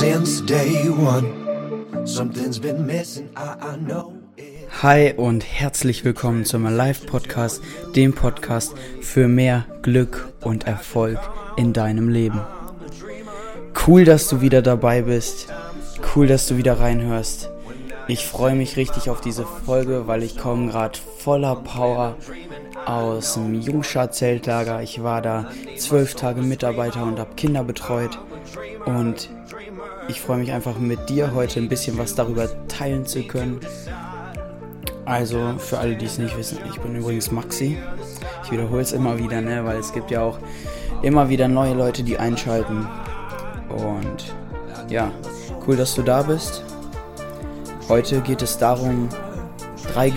[0.00, 2.06] since day one.
[2.06, 4.14] Something's been missing, I, I know.
[4.80, 7.60] Hi und herzlich willkommen zum Live Podcast,
[7.94, 11.18] dem Podcast für mehr Glück und Erfolg
[11.58, 12.40] in deinem Leben.
[13.86, 15.48] Cool, dass du wieder dabei bist.
[16.16, 17.50] Cool, dass du wieder reinhörst.
[18.08, 22.16] Ich freue mich richtig auf diese Folge, weil ich komme gerade voller Power
[22.86, 24.80] aus dem Jungschar-Zeltlager.
[24.80, 28.18] Ich war da zwölf Tage Mitarbeiter und habe Kinder betreut.
[28.86, 29.28] Und
[30.10, 33.60] ich freue mich einfach mit dir heute ein bisschen was darüber teilen zu können.
[35.04, 37.78] Also für alle, die es nicht wissen, ich bin übrigens Maxi.
[38.44, 40.38] Ich wiederhole es immer wieder, ne, weil es gibt ja auch
[41.02, 42.88] immer wieder neue Leute, die einschalten.
[43.68, 44.34] Und
[44.88, 45.12] ja,
[45.66, 46.64] cool, dass du da bist.
[47.88, 49.08] Heute geht es darum,
[49.92, 50.12] drei,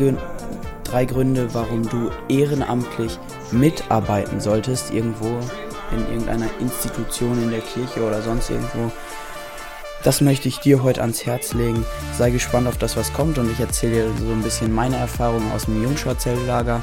[0.84, 3.20] drei Gründe, warum du ehrenamtlich
[3.52, 5.40] mitarbeiten solltest, irgendwo
[5.92, 8.92] in irgendeiner Institution in der Kirche oder sonst irgendwo.
[10.04, 11.86] Das möchte ich dir heute ans Herz legen.
[12.18, 15.50] Sei gespannt auf das, was kommt und ich erzähle dir so ein bisschen meine Erfahrungen
[15.54, 16.82] aus dem Jungschau-Zelllager.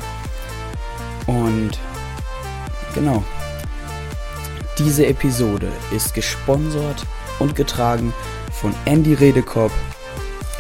[1.26, 1.72] Und
[2.94, 3.22] genau.
[4.78, 7.04] Diese Episode ist gesponsert
[7.38, 8.14] und getragen
[8.52, 9.72] von Andy Redekopp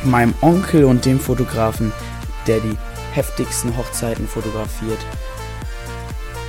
[0.04, 1.92] meinem Onkel und dem Fotografen,
[2.46, 2.76] der die
[3.12, 4.98] heftigsten Hochzeiten fotografiert.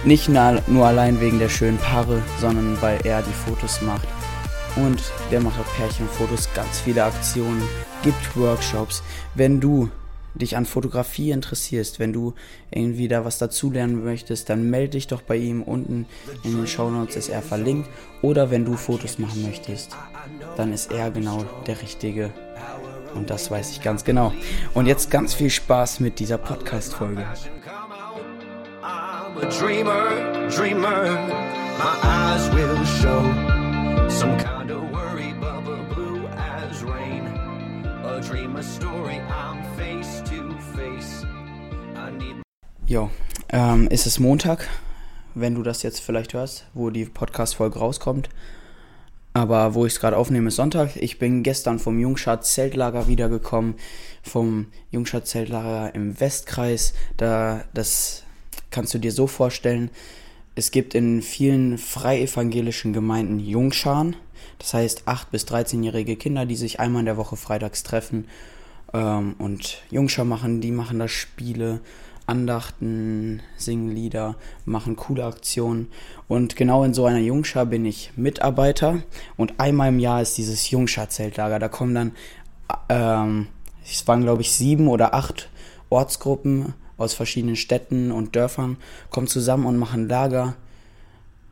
[0.04, 4.08] Nicht nur allein wegen der schönen Paare, sondern weil er die Fotos macht.
[4.76, 7.62] Und der macht auch Pärchenfotos, ganz viele Aktionen,
[8.04, 9.04] gibt Workshops.
[9.36, 9.90] Wenn du
[10.34, 12.34] dich an Fotografie interessierst, wenn du
[12.72, 15.62] irgendwie da was dazulernen möchtest, dann melde dich doch bei ihm.
[15.62, 16.06] Unten
[16.44, 17.90] in den Show Notes ist er verlinkt.
[18.22, 19.92] Oder wenn du Fotos machen möchtest,
[20.56, 22.32] dann ist er genau der Richtige
[23.16, 24.34] und das weiß ich ganz genau.
[24.74, 27.26] Und jetzt ganz viel Spaß mit dieser Podcast-Folge.
[29.60, 31.04] Dreamer, dreamer,
[31.78, 32.41] my eyes
[42.92, 43.10] Jo,
[43.48, 44.68] ähm, ist es Montag,
[45.34, 48.28] wenn du das jetzt vielleicht hörst, wo die Podcast-Folge rauskommt.
[49.32, 50.98] Aber wo ich es gerade aufnehme, ist Sonntag.
[50.98, 53.76] Ich bin gestern vom Jungschatz Zeltlager wiedergekommen.
[54.24, 56.94] Vom Jungschatz Zeltlager im Westkreis.
[57.16, 58.24] Da, das
[58.72, 59.90] kannst du dir so vorstellen.
[60.56, 64.18] Es gibt in vielen freievangelischen Gemeinden Jungscharen.
[64.60, 68.28] Das heißt 8- bis 13-jährige Kinder, die sich einmal in der Woche freitags treffen
[68.94, 70.60] ähm, und Jungschar machen.
[70.60, 71.80] Die machen da Spiele
[72.32, 75.88] Andachten, singen Lieder, machen coole Aktionen.
[76.28, 79.04] Und genau in so einer Jungschar bin ich Mitarbeiter.
[79.36, 81.60] Und einmal im Jahr ist dieses Jungschar-Zeltlager.
[81.60, 82.12] Da kommen dann,
[82.90, 83.48] ähm,
[83.84, 85.50] es waren glaube ich sieben oder acht
[85.90, 88.78] Ortsgruppen aus verschiedenen Städten und Dörfern,
[89.10, 90.56] kommen zusammen und machen Lager,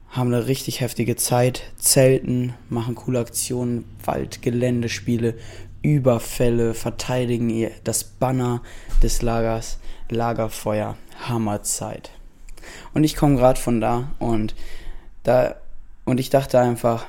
[0.09, 5.35] haben eine richtig heftige Zeit, zelten, machen coole Aktionen, Waldgeländespiele,
[5.81, 8.62] Überfälle, verteidigen das Banner
[9.01, 10.97] des Lagers, Lagerfeuer,
[11.27, 12.11] Hammerzeit.
[12.93, 14.55] Und ich komme gerade von da und
[15.23, 15.55] da
[16.05, 17.05] und ich dachte einfach,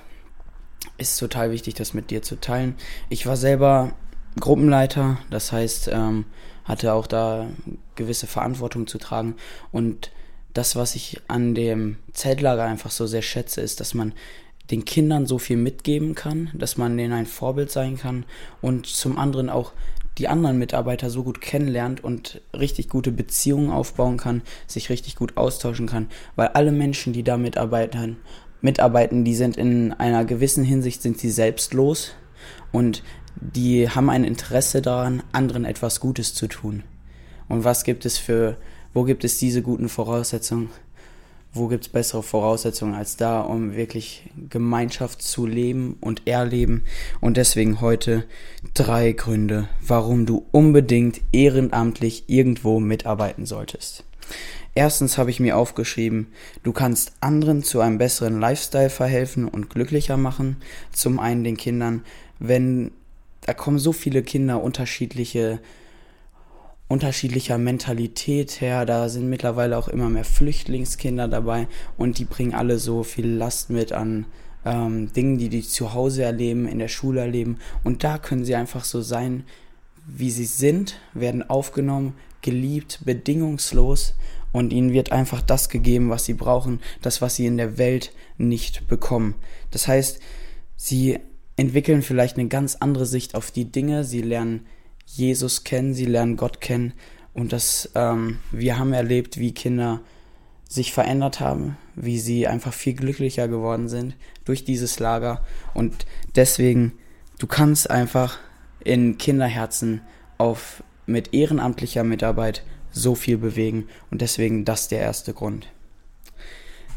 [0.98, 2.76] ist total wichtig, das mit dir zu teilen.
[3.08, 3.92] Ich war selber
[4.38, 6.26] Gruppenleiter, das heißt, ähm,
[6.64, 7.48] hatte auch da
[7.96, 9.36] gewisse Verantwortung zu tragen
[9.72, 10.10] und
[10.52, 14.12] das, was ich an dem Zeltlager einfach so sehr schätze, ist, dass man
[14.70, 18.24] den Kindern so viel mitgeben kann, dass man denen ein Vorbild sein kann
[18.60, 19.72] und zum anderen auch
[20.20, 25.38] die anderen Mitarbeiter so gut kennenlernt und richtig gute Beziehungen aufbauen kann, sich richtig gut
[25.38, 28.19] austauschen kann, weil alle Menschen, die da mitarbeiten,
[28.60, 32.12] mitarbeiten, die sind in einer gewissen Hinsicht sind sie selbstlos
[32.70, 33.03] und
[33.36, 36.82] die haben ein Interesse daran, anderen etwas Gutes zu tun.
[37.48, 38.59] Und was gibt es für,
[38.92, 40.69] wo gibt es diese guten Voraussetzungen?
[41.52, 46.84] Wo gibt es bessere Voraussetzungen als da, um wirklich Gemeinschaft zu leben und erleben.
[47.20, 48.24] Und deswegen heute
[48.74, 54.04] drei Gründe, warum du unbedingt ehrenamtlich irgendwo mitarbeiten solltest.
[54.76, 56.28] Erstens habe ich mir aufgeschrieben,
[56.62, 60.56] du kannst anderen zu einem besseren Lifestyle verhelfen und glücklicher machen.
[60.92, 62.04] Zum einen den Kindern,
[62.38, 62.92] wenn
[63.41, 65.60] da kommen so viele Kinder unterschiedliche
[66.91, 68.84] unterschiedlicher Mentalität her.
[68.84, 73.71] Da sind mittlerweile auch immer mehr Flüchtlingskinder dabei und die bringen alle so viel Last
[73.71, 74.27] mit an
[74.65, 77.59] ähm, Dingen, die die zu Hause erleben, in der Schule erleben.
[77.84, 79.45] Und da können sie einfach so sein,
[80.04, 84.15] wie sie sind, werden aufgenommen, geliebt, bedingungslos
[84.51, 88.13] und ihnen wird einfach das gegeben, was sie brauchen, das, was sie in der Welt
[88.37, 89.37] nicht bekommen.
[89.71, 90.19] Das heißt,
[90.75, 91.21] sie
[91.54, 94.66] entwickeln vielleicht eine ganz andere Sicht auf die Dinge, sie lernen
[95.06, 96.92] Jesus kennen, sie lernen Gott kennen
[97.34, 100.00] und das, ähm, wir haben erlebt, wie Kinder
[100.68, 105.44] sich verändert haben, wie sie einfach viel glücklicher geworden sind durch dieses Lager
[105.74, 106.06] und
[106.36, 106.92] deswegen
[107.38, 108.38] du kannst einfach
[108.84, 110.00] in Kinderherzen
[110.38, 112.62] auf mit ehrenamtlicher Mitarbeit
[112.92, 115.68] so viel bewegen und deswegen das der erste Grund.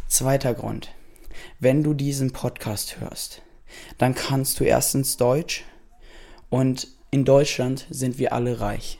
[0.07, 0.89] Zweiter Grund.
[1.59, 3.41] Wenn du diesen Podcast hörst,
[3.97, 5.63] dann kannst du erstens Deutsch
[6.49, 8.99] und in Deutschland sind wir alle reich.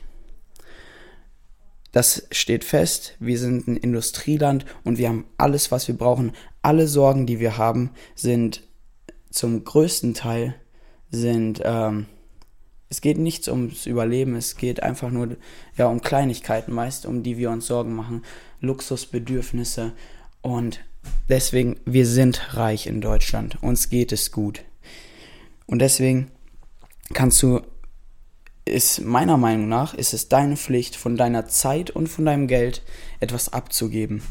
[1.92, 6.32] Das steht fest, wir sind ein Industrieland und wir haben alles, was wir brauchen.
[6.62, 8.62] Alle Sorgen, die wir haben, sind
[9.30, 10.54] zum größten Teil
[11.10, 12.06] sind ähm,
[12.88, 15.36] es geht nichts ums Überleben, es geht einfach nur
[15.76, 18.24] ja, um Kleinigkeiten meist, um die wir uns Sorgen machen,
[18.60, 19.92] Luxusbedürfnisse
[20.40, 20.78] und
[21.28, 24.62] deswegen, wir sind reich in Deutschland, uns geht es gut.
[25.66, 26.30] Und deswegen
[27.12, 27.62] kannst du,
[28.64, 32.82] ist meiner Meinung nach, ist es deine Pflicht, von deiner Zeit und von deinem Geld
[33.20, 34.22] etwas abzugeben.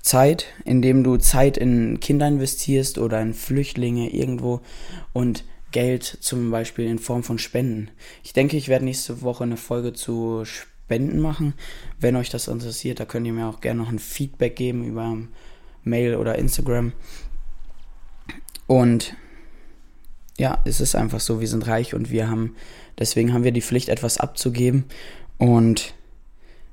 [0.00, 4.60] Zeit, indem du Zeit in Kinder investierst oder in Flüchtlinge irgendwo
[5.12, 7.90] und Geld zum Beispiel in Form von Spenden.
[8.22, 11.54] Ich denke, ich werde nächste Woche eine Folge zu Spenden machen.
[11.98, 15.16] Wenn euch das interessiert, da könnt ihr mir auch gerne noch ein Feedback geben über
[15.82, 16.92] Mail oder Instagram.
[18.66, 19.16] Und
[20.38, 22.56] ja, es ist einfach so, wir sind reich und wir haben,
[22.98, 24.84] deswegen haben wir die Pflicht, etwas abzugeben.
[25.38, 25.94] Und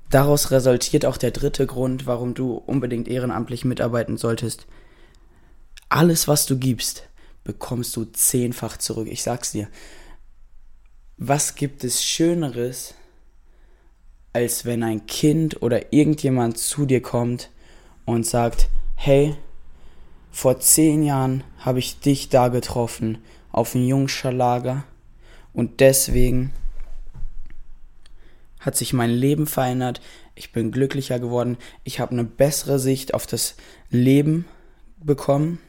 [0.10, 4.66] Daraus resultiert auch der dritte Grund, warum du unbedingt ehrenamtlich mitarbeiten solltest.
[5.88, 7.08] Alles, was du gibst,
[7.44, 9.08] bekommst du zehnfach zurück.
[9.10, 9.68] Ich sag's dir.
[11.18, 12.96] Was gibt es Schöneres,
[14.34, 17.52] als wenn ein Kind oder irgendjemand zu dir kommt
[18.06, 19.36] und sagt, hey,
[20.32, 23.20] vor zehn Jahren habe ich dich da getroffen
[23.52, 24.84] auf dem Jungscherlager
[25.54, 26.54] und deswegen
[28.60, 30.02] hat sich mein Leben verändert,
[30.36, 33.56] ich bin glücklicher geworden, ich habe eine bessere Sicht auf das
[33.90, 34.46] Leben
[34.98, 35.60] bekommen,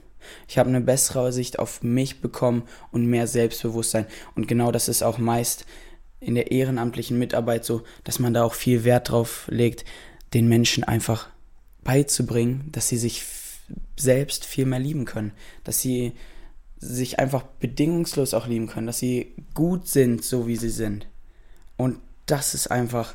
[0.49, 2.63] ich habe eine bessere Sicht auf mich bekommen
[2.93, 4.07] und mehr Selbstbewusstsein.
[4.35, 5.65] Und genau das ist auch meist
[6.21, 9.85] in der ehrenamtlichen Mitarbeit so, dass man da auch viel Wert drauf legt,
[10.35, 11.29] den Menschen einfach
[11.83, 13.25] beizubringen, dass sie sich
[13.97, 15.33] selbst viel mehr lieben können,
[15.65, 16.13] dass sie
[16.81, 21.07] sich einfach bedingungslos auch lieben können, dass sie gut sind, so wie sie sind.
[21.77, 23.15] Und das ist einfach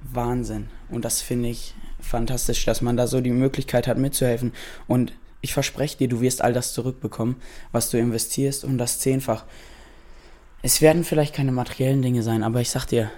[0.00, 0.68] Wahnsinn.
[0.88, 4.52] Und das finde ich fantastisch, dass man da so die Möglichkeit hat mitzuhelfen.
[4.86, 7.36] Und ich verspreche dir, du wirst all das zurückbekommen,
[7.72, 9.44] was du investierst und das zehnfach.
[10.62, 13.10] Es werden vielleicht keine materiellen Dinge sein, aber ich sag dir,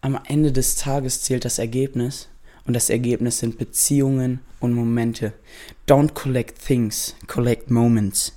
[0.00, 2.28] am Ende des Tages zählt das Ergebnis
[2.66, 5.32] und das Ergebnis sind Beziehungen und Momente.
[5.86, 8.32] Don't collect things, collect moments.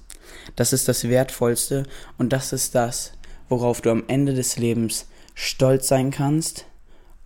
[0.56, 1.83] Das ist das Wertvollste
[2.18, 3.13] und das ist das,
[3.50, 6.65] worauf du am Ende des Lebens stolz sein kannst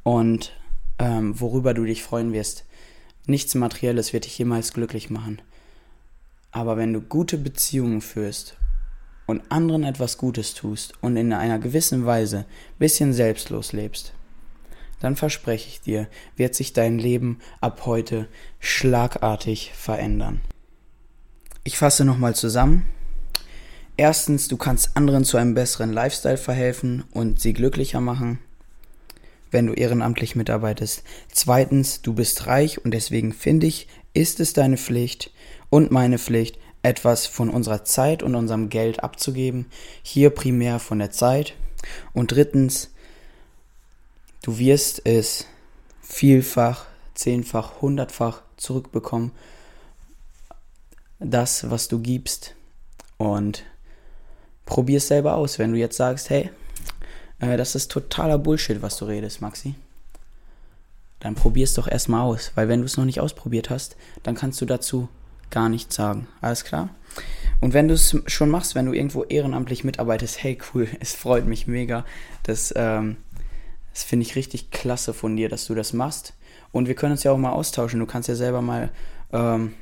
[0.03, 0.51] und
[0.99, 2.65] ähm, worüber du dich freuen wirst.
[3.25, 5.41] Nichts Materielles wird dich jemals glücklich machen.
[6.51, 8.57] Aber wenn du gute Beziehungen führst
[9.25, 12.45] und anderen etwas Gutes tust und in einer gewissen Weise
[12.77, 14.13] bisschen selbstlos lebst,
[14.99, 18.27] dann verspreche ich dir, wird sich dein Leben ab heute
[18.59, 20.41] schlagartig verändern.
[21.71, 22.85] Ich fasse nochmal zusammen.
[23.95, 28.39] Erstens, du kannst anderen zu einem besseren Lifestyle verhelfen und sie glücklicher machen,
[29.51, 31.03] wenn du ehrenamtlich mitarbeitest.
[31.31, 35.31] Zweitens, du bist reich und deswegen finde ich, ist es deine Pflicht
[35.69, 39.67] und meine Pflicht, etwas von unserer Zeit und unserem Geld abzugeben.
[40.03, 41.55] Hier primär von der Zeit.
[42.11, 42.89] Und drittens,
[44.43, 45.47] du wirst es
[46.01, 49.31] vielfach, zehnfach, hundertfach zurückbekommen.
[51.21, 52.55] Das, was du gibst.
[53.17, 53.63] Und
[54.65, 55.59] probier es selber aus.
[55.59, 56.49] Wenn du jetzt sagst, hey,
[57.39, 59.75] äh, das ist totaler Bullshit, was du redest, Maxi,
[61.19, 62.51] dann probier es doch erstmal aus.
[62.55, 65.07] Weil wenn du es noch nicht ausprobiert hast, dann kannst du dazu
[65.51, 66.27] gar nichts sagen.
[66.41, 66.89] Alles klar?
[67.59, 71.45] Und wenn du es schon machst, wenn du irgendwo ehrenamtlich mitarbeitest, hey cool, es freut
[71.45, 72.03] mich mega.
[72.43, 73.17] Das, ähm,
[73.93, 76.33] das finde ich richtig klasse von dir, dass du das machst.
[76.71, 77.99] Und wir können uns ja auch mal austauschen.
[77.99, 78.89] Du kannst ja selber mal
[79.31, 79.73] ähm,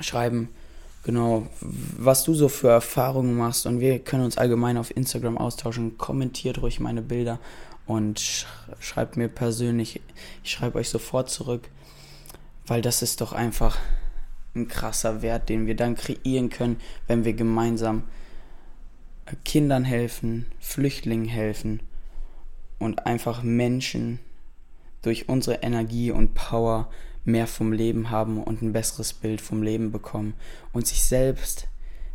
[0.00, 0.48] schreiben,
[1.02, 5.98] genau, was du so für Erfahrungen machst und wir können uns allgemein auf Instagram austauschen.
[5.98, 7.38] Kommentiert ruhig meine Bilder
[7.86, 8.46] und sch
[8.78, 10.00] schreibt mir persönlich,
[10.44, 11.68] ich schreibe euch sofort zurück,
[12.66, 13.78] weil das ist doch einfach
[14.54, 18.04] ein krasser Wert, den wir dann kreieren können, wenn wir gemeinsam
[19.44, 21.80] Kindern helfen, Flüchtlingen helfen
[22.78, 24.18] und einfach Menschen
[25.02, 26.90] durch unsere Energie und Power
[27.24, 30.34] mehr vom Leben haben und ein besseres Bild vom Leben bekommen
[30.72, 31.68] und sich selbst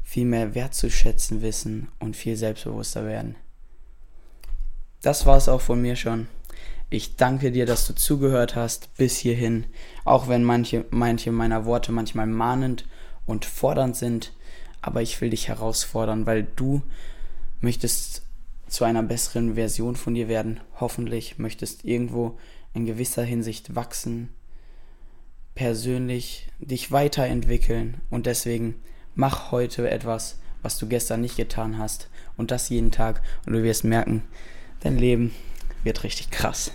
[0.03, 3.35] viel mehr wertzuschätzen wissen und viel selbstbewusster werden.
[5.01, 6.27] Das war es auch von mir schon.
[6.89, 9.65] Ich danke dir, dass du zugehört hast bis hierhin,
[10.03, 12.87] auch wenn manche, manche meiner Worte manchmal mahnend
[13.25, 14.33] und fordernd sind,
[14.81, 16.83] aber ich will dich herausfordern, weil du
[17.59, 18.21] möchtest
[18.67, 22.37] zu einer besseren Version von dir werden, hoffentlich möchtest irgendwo
[22.73, 24.29] in gewisser Hinsicht wachsen,
[25.55, 28.75] persönlich dich weiterentwickeln und deswegen
[29.15, 33.63] mach heute etwas, was du gestern nicht getan hast und das jeden Tag und du
[33.63, 34.23] wirst merken,
[34.81, 35.33] dein Leben
[35.83, 36.71] wird richtig krass.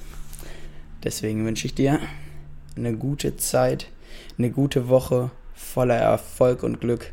[1.05, 2.01] Deswegen wünsche ich dir
[2.77, 3.89] eine gute Zeit,
[4.39, 7.13] eine gute Woche voller Erfolg und Glück.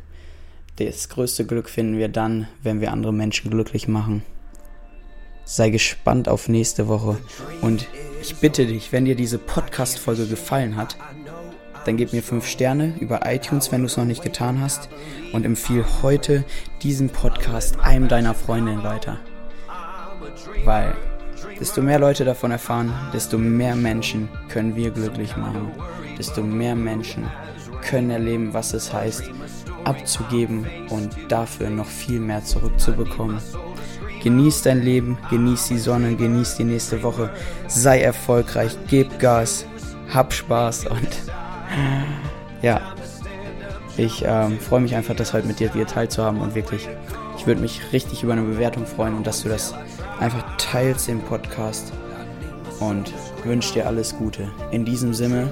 [0.76, 4.22] Das größte Glück finden wir dann, wenn wir andere Menschen glücklich machen.
[5.44, 7.18] Sei gespannt auf nächste Woche
[7.62, 7.88] und
[8.20, 10.96] ich bitte dich, wenn dir diese Podcast-Folge gefallen hat,
[11.88, 14.90] dann gib mir 5 Sterne über iTunes, wenn du es noch nicht getan hast
[15.32, 16.44] und empfiehl heute
[16.82, 19.16] diesen Podcast einem deiner Freundinnen weiter.
[20.66, 20.94] Weil
[21.58, 25.70] desto mehr Leute davon erfahren, desto mehr Menschen können wir glücklich machen.
[26.18, 27.26] Desto mehr Menschen
[27.80, 29.22] können erleben, was es heißt,
[29.84, 33.38] abzugeben und dafür noch viel mehr zurückzubekommen.
[34.22, 37.30] Genieß dein Leben, genieß die Sonne, genieß die nächste Woche,
[37.66, 39.64] sei erfolgreich, gib Gas,
[40.12, 41.27] hab Spaß und
[42.62, 42.80] ja,
[43.96, 46.88] ich ähm, freue mich einfach, das heute mit dir, dir teilzuhaben und wirklich,
[47.36, 49.74] ich würde mich richtig über eine Bewertung freuen und dass du das
[50.20, 51.92] einfach teilst im Podcast
[52.80, 53.12] und
[53.44, 54.48] wünsche dir alles Gute.
[54.70, 55.50] In diesem Sinne,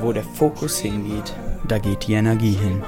[0.00, 1.34] wo der Fokus hingeht,
[1.68, 2.82] da geht die Energie hin.